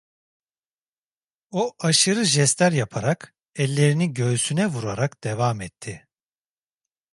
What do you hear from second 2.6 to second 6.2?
yaparak, ellerini göğsüne vurarak devam etti.